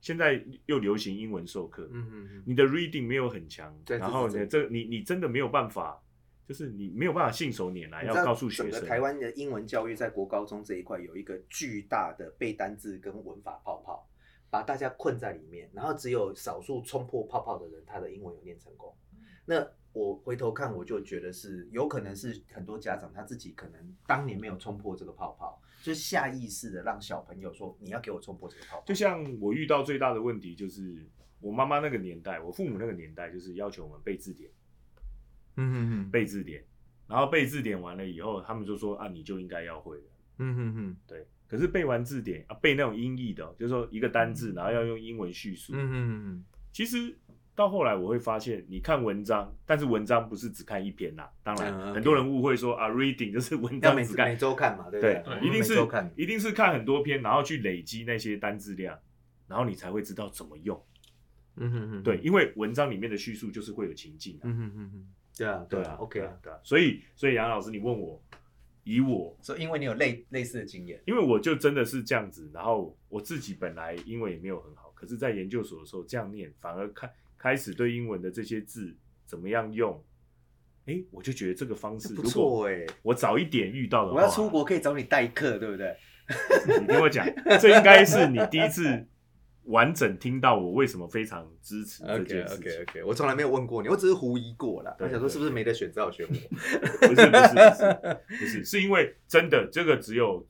[0.00, 6.02] 现在又流行英文授课，嗯嗯嗯，你的 reading 没有很强，然后呢，这你你真的没有办法，
[6.46, 8.84] 就是你没有办法信手拈来，要告诉学生。
[8.86, 14.08] 台湾的英文教育在国高中这一块有一个巨大的背单字跟文法泡泡，
[14.52, 18.94] 把大家困在里面，然后只有少数冲破泡泡的人，他的英文有念成功。
[19.46, 28.84] 那我回头看，我就觉得是有可能是很多家长他自己可能当年没有冲破这个泡泡，就下意识的让小朋友说你要给我冲破这个泡泡。
[28.84, 31.02] 就像我遇到最大的问题就是，
[31.40, 34.50] 我妈妈那个年代，我父母那个年代，就是要求我们背字典，
[35.56, 36.62] 嗯嗯嗯背字典，
[37.08, 40.04] 然后背字典完了以后，他们就说啊，你就应该要会了。
[40.36, 45.74] 嗯嗯嗯对，可是背完字典啊，背那种音译的哦，就是说一个单字，然后要用英文叙述。
[45.76, 47.14] 嗯嗯嗯其实
[47.54, 51.30] 到后来我会发现，你看文章，但是文章不是只看一篇啦。
[51.42, 55.46] 当然，很多人误会说啊，reading 就是文章只看每周看嘛，对不对对？
[55.46, 56.10] 一定是看。
[56.16, 58.98] 一定是看很多篇，然后去累积那些单字量，
[59.46, 60.82] 然后你才会知道怎么用。
[61.56, 64.40] 嗯哼哼，对，，因为文章里面的叙述就是会有情境啊。
[64.44, 66.58] 嗯哼哼哼，对啊，对啊，OK 对啊，对啊。
[66.64, 68.18] 所以，所以杨老师，你问我，
[68.84, 80.02] 以我，所以因为你有类类似的经验，因为我就真的是这样子，然后我自己本来英文也没有很好，可是在研究所的时候这样念，反而开开始对英文的这些字怎么样用，
[80.86, 82.84] 哎，我就觉得这个方式不错哎。
[83.02, 85.96] 我早一点遇到的话，我要出国可以找你代课，对不对？
[86.80, 87.26] 你听我讲，
[87.60, 89.06] 这应该是你第一次
[89.64, 92.64] 完整听到我为什么非常支持这 OK 件事情。
[92.64, 94.96] OK OK，我从来没有问过你，我只是狐疑过啦。
[94.98, 96.34] 我想说是不是没得选，只好选我。
[97.06, 100.46] 不是不是不是 不是，是因为真的这个只有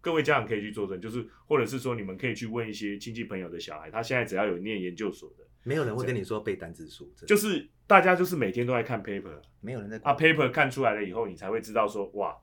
[0.00, 12.36] 各位家长可以去作证，就是或者是说你们可以去问一些亲戚朋友的小孩，他现在只要有念研究所的，没有人会跟你说背单字数，真的就是大家就是每天都在看 paper 没有人在啊，paper 看出来了以后，你才会知道说哇，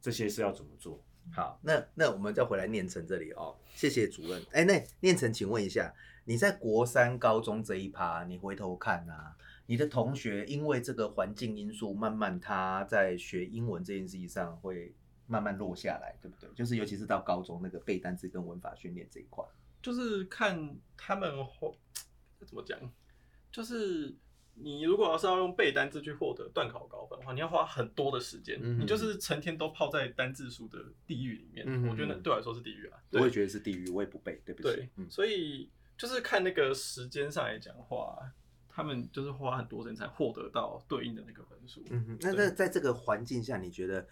[0.00, 1.04] 这些是要怎么做。
[1.32, 4.42] 好，那那我们再回来念成这里哦，谢谢主任。
[4.52, 5.92] 哎，那念成，请问一下，
[6.24, 14.94] 你在国三、高中这一趴，你回头看啊，你的同学因为这个环境因素，慢慢他在学英文这件事情上会
[15.26, 16.48] 慢慢落下来，对不对？
[16.54, 19.44] 就是尤其是到高中那个背单词跟文法训练这一块。
[19.82, 21.76] 就是看他们后
[22.46, 22.78] 怎么讲，
[23.50, 24.14] 就是
[24.54, 31.66] 你如果要是要用背单字去获得段考高分的话，你要花很多的时间，嗯你就是成天都泡在单字书的地狱里面。
[31.68, 32.98] 嗯我觉得对我来说是地狱啊。
[33.12, 34.68] 我也觉得是地狱，我也不背，对不起。
[34.68, 38.18] 对，嗯，所以就是看那个时间上来讲话，
[38.68, 41.82] 他们就是花很多时间才获得到对应的那个分数。
[41.90, 44.06] 嗯哼，那对在在这个环境下，你觉得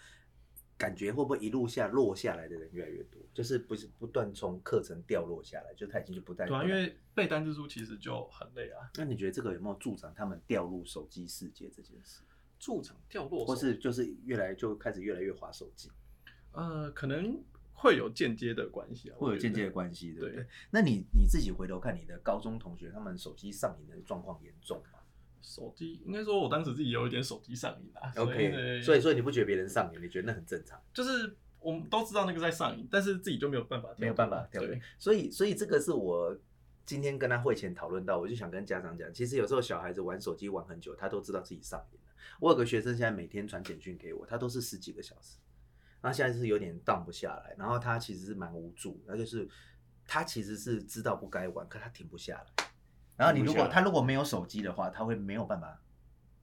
[0.83, 3.23] 感觉会不会一路下落下来的人越来越多？
[3.33, 6.45] 就是不是不断从课程掉落下来，就他已经就不再。
[6.45, 12.23] 对啊，因为背单字书其实就很累啊，那你觉得这个有没有助长他们掉入手机世界这件事，
[12.59, 15.89] 助长掉落，或是就是越来就开始越来越滑手机，
[16.51, 17.41] 呃，可能
[17.73, 20.35] 会有间接的关系啊，会有间接的关系，对不对？
[20.35, 24.99] 对那你你自己回头看你的高中同学，他们手机上瘾的状况严重吗
[25.43, 28.13] 手机应该说，我当时自己有一点手机上瘾啊。
[28.17, 30.81] ？OK，所以所以你不觉得别人上瘾，你觉得那很正常？
[30.95, 36.37] 就是我们都知道那个在上瘾，但是自己就没有办法，没有办法跳脱对，所以所以这个是我
[36.87, 42.13] 今天跟他会前讨论到，我就想跟家长讲，其实有时候小孩子玩手机玩很久，他都知道自己上瘾了。
[42.41, 45.39] 我有个学生现在每天传简讯给我，他都是十几个小时，
[46.01, 49.49] 然后现在是有点荡不下来，然后他其实是蛮无助，那就是
[50.07, 52.62] 他其实是知道不该玩，可他停不下来。
[53.23, 55.81] 然后你如果他如果没有手机的话，他会没有办法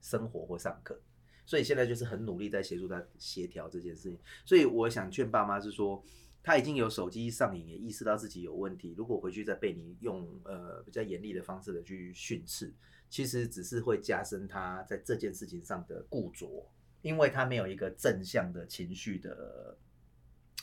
[0.00, 0.98] 生活或上课。
[1.44, 4.18] 所以现在就是很努力在协助他协调这件事情。
[4.46, 6.02] 所以我想劝爸妈是说，
[6.42, 12.72] 他已经有手机上瘾，也意识到自己有问题，如果回去再被你用呃比较严厉的方式的去训斥，
[13.10, 16.66] 其实只是会加深他在这件事情上的固着，
[17.02, 19.76] 因为他没有一个正向的情绪的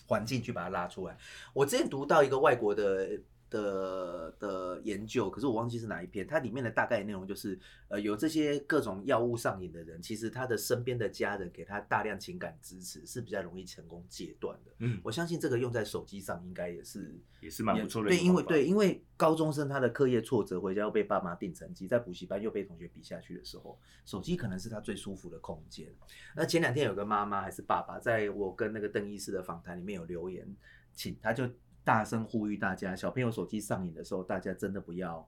[0.08, 1.18] 环境去把他拉出来。
[1.54, 6.28] 我之前读到一个外国的的的研究，可是我忘记是哪一篇。
[6.28, 7.58] 它里面的大概内容就是，
[7.88, 14.72] 呃，有这些各种药物上瘾的人，其实他的身边的家人给他大量情感支持，是比较容易成功戒断的。
[14.80, 25.88] 嗯，我相信这个用在手机上应该也是也是蛮不错的对，因为对，因为高中生他的课业挫折，回家又被爸妈定成绩，在补习班又被同学比下去的时候，手机可能是他最舒服的空间。
[26.36, 30.48] 那前两天有个妈妈还是爸爸，在我跟那个邓医师的访谈里面有留言，
[30.94, 31.50] 请他就
[31.88, 35.26] 大声呼吁大家，小朋友手机上瘾的时候，大家真的不要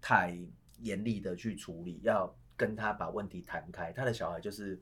[0.00, 0.34] 太
[0.78, 3.92] 严厉的去处理，要跟他把问题谈开。
[3.92, 4.80] 他的小孩就是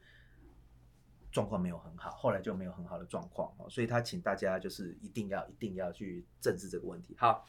[1.32, 7.16] 状况没有很好，后来就没有很好的状况哦，所以他请大家就是一定要一定要去正视这个问题。
[7.18, 7.44] 好，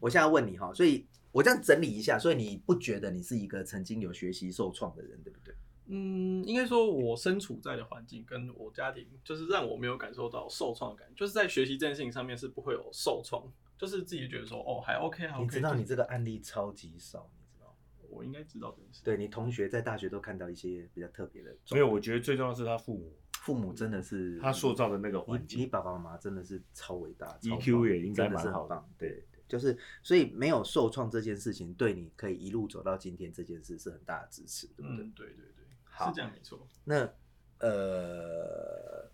[0.00, 5.54] 我现在问你哈，所以我这样整理一下，所以你不觉得你是一个曾经有学习受创的人，对不对？
[5.88, 13.42] 嗯，应该说，我身处在的环境跟我家庭，就是让我没有感受到受创的感觉，就是在学习这件事情上面是不会有受创，
[13.76, 15.44] 就是自己觉得说，哦，还 OK，还 OK。
[15.44, 17.74] 你知道你这个案例超级少，你知道？
[18.10, 19.02] 我应该知道这件事。
[19.02, 35.04] 对你同学在大学都看到一些比较特别的，没有，我觉得最重要是他父母父母真的是他塑造的那个环境，你爸爸妈妈真的是超伟大 EQ 也应该蛮好棒，对对，就是所以没有受创这件事情，对你可以一路走到今天这件事是很大的支持，对不对？
[35.04, 35.57] 嗯，对对对，
[35.98, 36.66] 好是这样没错。
[36.84, 37.12] 那
[37.58, 39.10] 呃，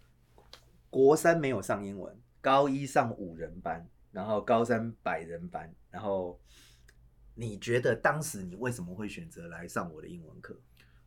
[0.90, 6.38] 国三没有上英文，高一上五人班，然后高三百人班，然后
[7.34, 10.60] 你觉得当时你为什么会选择来上我的英文课？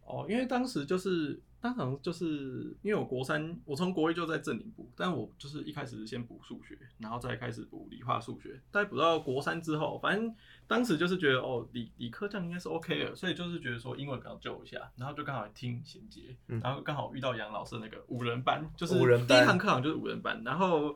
[0.08, 8.60] 哦，因为当时就是当时就是因为我国三，我从国一就在正宁补，但我就是一开始是先补数学，然后再开始补理化数学。
[8.72, 10.34] 再补到国三之后，反正
[10.68, 20.96] 当时就是觉得哦，理理科这样应该是 OK 的，所以就是觉得说英文刚好救一下，然后就刚好听衔接，嗯然后刚好遇到杨老师那个五人班，就是五人班第一堂课好像就是五人班，然后。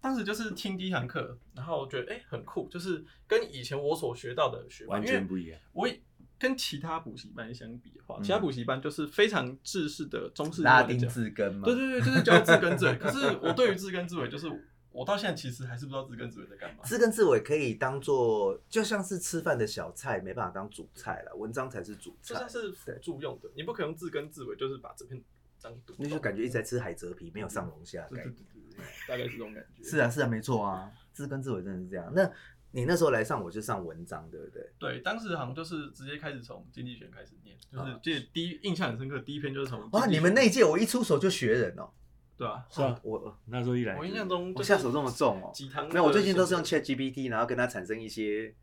[0.00, 5.60] 当时就是听第一堂课，然后觉得哎、很酷，就是跟以前我所学到的学完全不一样。
[5.72, 6.00] 我也
[6.38, 11.64] 跟其他补习班相比的话，嗯其他补习班就是非常制式的中式英拉丁字根嘛？
[11.64, 12.96] 对对对，就是教字根字尾。
[12.96, 14.46] 可是我对于字根字尾，就是
[14.90, 16.82] 我到现在其实还是不知道字根字尾在干嘛。
[16.84, 22.48] 字根字尾可以当做就像是吃饭的小菜，没办法当主菜了，文章才是主菜就像。
[22.48, 25.22] 是辅助用的，你不可能用字根字尾，就是把这篇
[25.58, 25.96] 章读懂。
[25.98, 28.34] 那就感觉一直在吃海蜇皮，没有上龙虾的对概念。
[28.34, 29.82] 对对对对，大概是这种感觉。
[29.82, 32.12] 是啊，是啊，没错啊，字根字尾真的是这样。
[32.14, 32.30] 那
[32.70, 34.70] 你那时候来上我就上文章，对不对？
[34.78, 41.88] 对，当时好像就是直接开始从经济学开始念，就是啊记得第一印象很深刻，第一篇就是从哇，你们那一届我一出手就学人哦，
[42.36, 42.64] 对啊？
[42.70, 45.50] 是啊，我我那时候一来，我印象中就是我下手这么重哦。
[45.54, 48.54] 鸡汤没有，我最近都是用 Chat GPT，然后跟它产生一些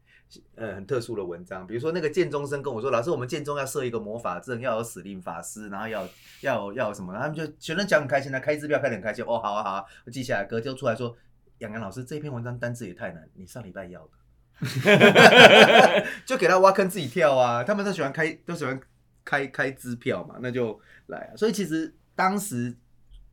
[0.56, 6.08] 呃很特殊的文章，比如说那个建中生跟我说，老师，我们建中要设一个魔法阵，要有死令法师，然后要
[6.42, 11.16] 要要什么，他们就学生讲很开心，他开支票开得很开心，哦，好啊好啊，我记下来，隔天就出来说，
[11.60, 14.12] 杨洋老师这篇文章单字也太难，你上礼拜要的。
[16.26, 17.64] 就给他挖坑自己跳啊！
[17.64, 18.80] 他们都喜欢开，都喜欢
[19.26, 21.36] 开开支票嘛，那就来啊！
[21.36, 22.74] 所以其实当时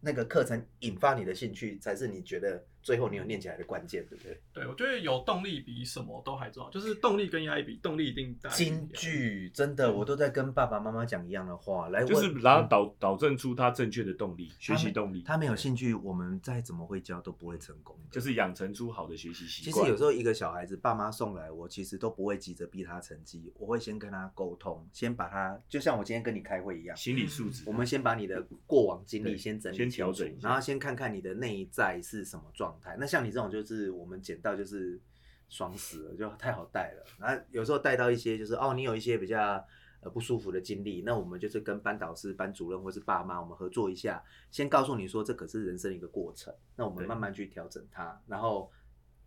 [0.00, 4.40] 那个课程引发你的兴趣，才是你觉得最后你有念起来的关键，对不对？
[4.52, 8.50] 对，我觉得有动力比什么都还重要，就是动力跟压力比，动力一定大。
[8.50, 18.10] 京剧真的，我都在跟爸爸妈妈讲一样的话，来，就是然后导导正出他正确的动力，学习动力，他没有兴趣，我们再怎么会教都不会成功的。
[18.10, 19.84] 就是养成出好的学习习惯。
[19.84, 32.96] 其实有时候一个小孩子，爸妈送来，我其实都不会急着逼他成绩，我会先跟他沟通，先把他，就像我今天跟你开会一样，心理素质，我们先把你的过往经历先整理先调整然后先看看你的内在是什么状态。
[32.98, 35.00] 那像你这种，就是我们捡到就是
[35.48, 37.04] 爽死了，就太好带了。
[37.18, 39.64] 然后有时候带到一些就是哦，你有一些比较
[40.00, 48.70] 呃不舒服的经历，那我们就是跟班导师、班主任或是爸妈，我们合作一下，先告诉你说这可是人生的一个过程，那我们慢慢去调整它，然后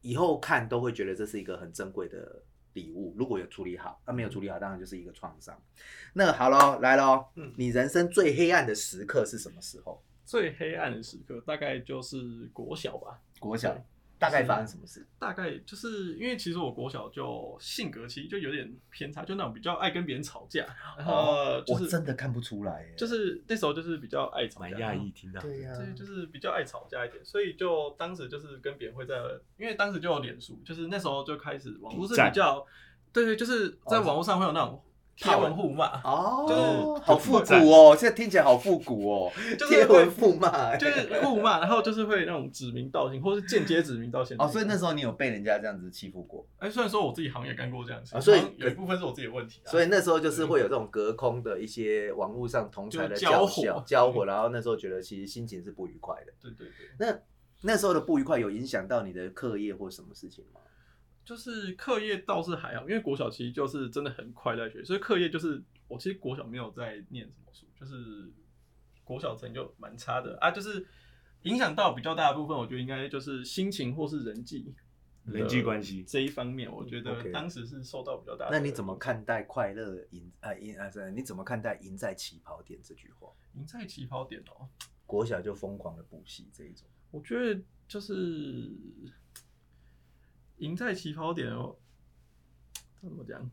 [0.01, 2.43] 以后看都会觉得这是一个很珍贵的。
[2.75, 5.57] 礼物如果有处理好，那、没有处理好，当然就是一个创伤。
[6.11, 10.03] 那好咯，来咯，嗯你人生最黑暗的时刻是什么时候？
[10.25, 13.77] 最黑暗的时刻大概就是国小吧，国小
[14.17, 15.05] 大概发生什么事？
[15.19, 20.65] 大概就是因为其实我国小就性格其实就有点偏差，就那种比较爱跟别人吵架，
[20.97, 25.41] 然后就我是、真的看不出来耶，就是那时候就是比较爱吵架蛮架，讶异听到。
[25.41, 29.15] 对呀、对，就是比较爱吵架一点，所以就当时就是跟别人会在，
[29.57, 32.65] 因为当时就有脸书，就是那时候就开始网络是比战比较，
[33.11, 34.81] 对对，就是在网络上会有那种
[35.17, 44.35] 贴文互骂，哦，就是好复古哦，现在听起来好复古哦，就贴文互骂， 就是互骂，然后就是会那种指名道姓，或是间接指名道姓。
[44.37, 56.33] 哦，所以那时候你有被人家这样子欺负过，哎，虽然说我自己好像也干过这样的事情，啊所以有一部分是我自己的问题啊，所以那时候就是会有这种隔空的一些网络上同台的交叫火交火，然后那时候觉得其实心情是不愉快的。
[56.41, 57.17] 对对对，那
[57.61, 60.59] 那时候的不愉快有影响到你的课业或什么事情吗？
[61.25, 68.31] 就是课业倒是还好，因为国小其实就是真的很快在学，所以课业就是我其实国小没有在念什么书，就是
[69.03, 70.85] 国小成就蛮差的啊，就是
[71.41, 74.73] 影响到比较大的部分，我觉得应该就是心情或是人际
[75.25, 78.51] 人际关系这一方面，我觉得当时是受到比较大的。
[78.51, 78.95] 那你怎么？
[78.97, 80.89] 看待快乐赢啊赢啊？
[80.91, 83.27] 是，你怎么看待赢在起跑点这句话？
[83.55, 84.69] 赢在起跑点哦，
[85.07, 88.71] 国小就疯狂的补习这一种，我觉得就是
[90.57, 91.75] 赢在起跑点哦，
[93.01, 93.49] 怎么讲？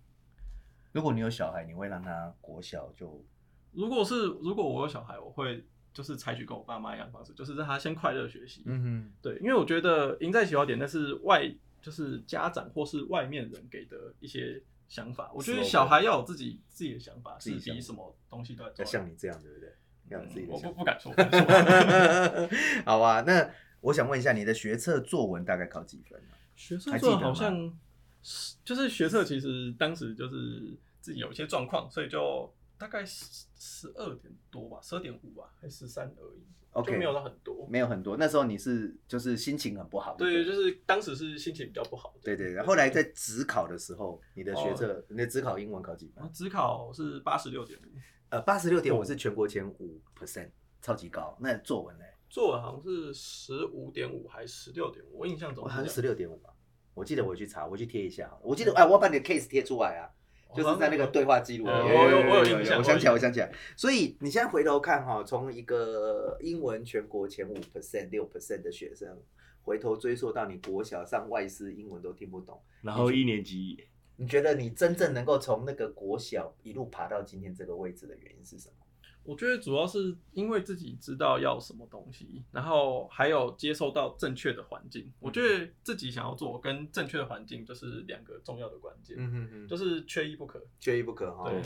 [0.92, 3.24] 如果你有小孩，你会让他国小就
[3.72, 8.62] 如果是如果我有小孩，我会就是采取跟我爸妈一样的方式，就是让他先快乐学习。
[8.66, 11.50] 嗯哼对，因为我觉得赢在起跑点，那是外
[11.80, 15.30] 就是家长或是外面人给的一些想法。
[15.34, 19.74] 我觉得小孩要有自己自己的想法，自己什么东西都要要像你这样，对不对？
[20.08, 20.74] 要有自己嗯我的想法。
[20.74, 22.48] 不不敢说，敢说。
[22.84, 23.50] 好啊，那
[23.80, 26.36] 我想问一下，你的学测作文大概考几分啊？
[26.54, 27.78] 学测做好像
[28.22, 36.42] 是就是学测，其实当时就是自己有一些状况，所以就大概十十二点多吧，十二点五吧，还是十三而已
[36.72, 37.68] OK 就没有到很多。
[37.68, 40.16] 没有很多，那时候你是就是心情很不好。
[40.16, 42.14] 对，就是当时是心情比较不好。
[42.22, 42.62] 对对对。
[42.62, 46.30] 后来在职考的时候，你的学哦测，你的职考英文考几分然后？
[46.32, 47.82] 只考是八十六点五，
[48.30, 50.48] 呃，八十六点五是全国前五 percent，
[50.80, 51.36] 超级高。
[51.40, 52.04] 那作文呢？
[52.32, 56.48] 作文好像是十五点五还是十六点五，我印象中我好像十六点五吧。
[56.94, 58.40] 我记得我去查，我去贴一下好了。
[58.42, 60.08] 我记得哎，我把你的 case 贴出来啊。
[60.54, 63.52] 就是在那个对话记录里面，哦我有我有印象我想起来，我想起来。
[63.76, 69.14] 所以你现在回头看哈，从一个英文全国前五 percent、六 percent 的学生，
[69.62, 78.81] 回头追溯到你国小上外师英文都听不懂，然后一年级你觉得你真正能够从那个国小一路爬到今天这个位置的原因是什么？
[79.24, 85.12] 我觉得主要是因为自己知道要什么东西，然后还有接受到正确的环境。
[85.20, 90.60] 我觉得自己想要做跟正确的环境就是两个重要的关键，哼哼就是缺一不可。
[90.80, 91.48] 缺一不可哈。
[91.50, 91.62] 对，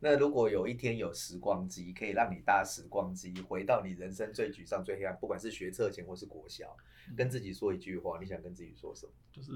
[0.00, 6.76] 那如果有一天有时光机，可以让你搭时光机回到你人生最沮丧、最黑暗，不管是学测前或是国小，
[7.16, 9.12] 跟自己说一句话，你想跟自己说什么？
[9.32, 9.52] 就是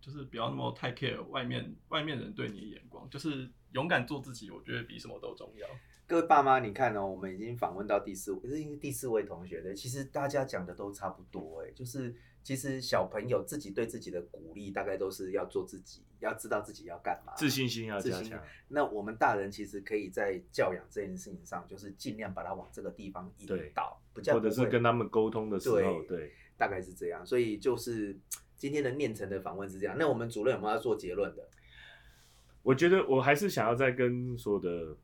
[0.00, 5.66] 就是不要那么太 care 外面外面人对你的眼光，就是勇敢做自己，我觉得比什么都重要。
[6.06, 9.72] 各位爸妈，你看哦，我们已经访问到第四位，这是第四位同学的。
[9.74, 18.44] 其实大家讲的都差不多，哎，就是其实小朋友自己对自己的鼓励，大概都是要做自己，要知道自己要干嘛，自信心要自信加强。
[18.68, 27.24] 那我们大人其实可以在教养这件事情上，就是尽量把他往这个地方引导，不叫或者是跟他们沟通的时候，对对，大概是这样。
[27.24, 28.14] 所以就是
[28.58, 29.96] 今天的念成的访问是这样。
[29.98, 31.48] 那我们主任有没有要做结论的？
[32.62, 34.96] 我觉得我还是想要再跟所有的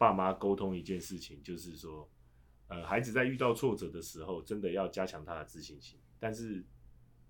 [0.00, 2.08] 爸妈沟通一件事情，就是说，
[2.68, 5.98] 呃，孩子在遇到挫折的时候，真的要加强他的自信心。
[6.18, 6.64] 但是，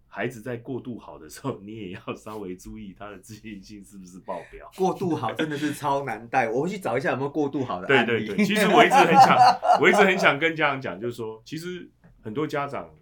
[0.07, 4.71] 孩子在过度好的时候，你也要稍微注意他的自信心是不是爆表。
[4.77, 8.07] 过度好真的是超难带，我会去找一下有没有过度好的 对。
[8.07, 9.37] 对对，其实我一直很想，
[9.81, 11.91] 我一直很想跟家长讲，就是说，其实
[12.21, 12.95] 很多家长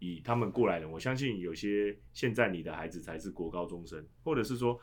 [0.00, 4.80] 以他们过来人，我相信有些现在你的孩子才是国高中生，或者是说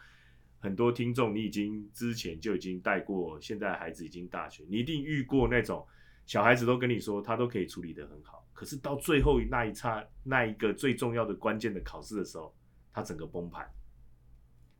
[0.60, 5.86] 很多听众你已经之前就已经带过，现在孩子已经大学，你一定遇过那种
[6.26, 12.54] 小孩子都跟你说他都可以处理得很好，可是到最后那一刹那一个最重要的关键的考试的时候，
[12.92, 13.70] 他整个崩盘，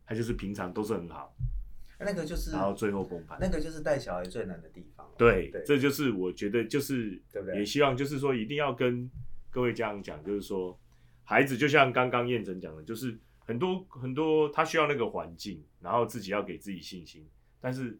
[0.06, 1.36] 他就是平常都是很好，
[2.00, 3.38] 那个就是然后最后崩盘。
[3.40, 5.08] 那个就是带小孩最难的地方。
[5.18, 9.10] 对，对，这就是我觉得就是，对不对也希望就是说，一定要跟
[9.50, 10.80] 各位家长讲，就是说，
[11.24, 13.18] 孩子就像刚刚燕晨讲的，就是
[13.48, 17.26] 很多很多他需要那个环境，然后自己要给自己信心，
[17.62, 17.98] 但是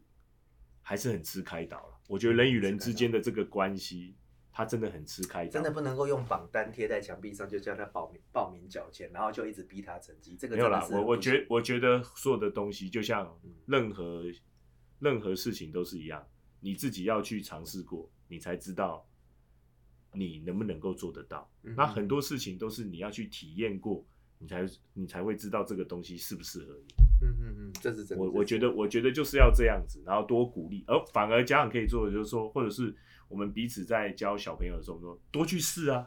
[0.82, 1.98] 还是很吃开导了。
[2.06, 4.14] 我觉得人与人之间的这个关系，
[4.52, 10.36] 他真的很吃开导，真的不能够用榜单贴在墙壁上就叫他报名报名缴钱，然后就一直逼他成绩。
[10.36, 14.24] 这个没有啦我我觉我觉得所有的东西，就像嗯任何
[14.98, 16.26] 任何事情都是一样，
[16.60, 19.08] 你自己要去尝试过，你才知道
[20.12, 21.50] 你能不能够做得到。
[21.62, 24.04] 嗯那很多事情都是你要去体验过，
[24.38, 26.94] 你才你才会知道这个东西适不适合你。
[27.20, 28.24] 嗯嗯嗯，这是真的。
[28.24, 32.94] 我我觉得得我觉得就是要这样子，然后多鼓励，而反而家长可以做的就是说，或者是
[33.28, 36.06] 我们彼此在教小朋友的时候说，多去试啊，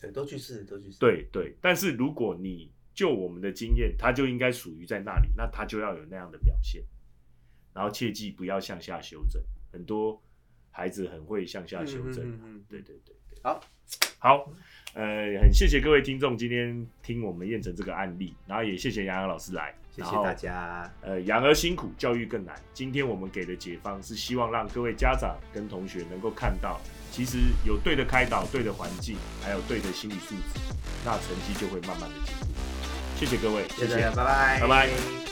[0.00, 0.98] 对，多去试，多去试。
[0.98, 6.84] 对对，但是如果你就我们的经验，他就应该属于在那里，那他就要有那样的表现，
[7.72, 9.42] 然后切记不要向下修正。
[9.72, 10.22] 很多
[10.70, 12.24] 孩子很会向下修正。
[12.24, 13.60] 嗯嗯嗯对对对对，好，
[14.18, 14.52] 好，
[14.94, 20.90] 呃，很谢谢各位听众今天听我们验证这个案例，然后也谢谢杨洋老师来，谢谢大家。
[21.02, 22.54] 呃，养儿辛苦，教育更难。
[22.72, 26.80] 今天我们给的解方是希望让各位家长跟同学能够看到，
[27.12, 30.60] 其实有对的开导、对的环境，还有对的心理素质，
[31.04, 32.46] 那成绩就会慢慢的进步。
[33.14, 35.27] 谢谢各位，谢谢拜拜，拜拜